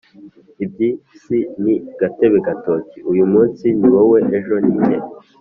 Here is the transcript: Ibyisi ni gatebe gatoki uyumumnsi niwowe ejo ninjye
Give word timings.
Ibyisi 0.63 1.37
ni 1.63 1.73
gatebe 1.99 2.37
gatoki 2.47 2.97
uyumumnsi 3.11 3.65
niwowe 3.79 4.19
ejo 4.37 4.55
ninjye 4.63 4.97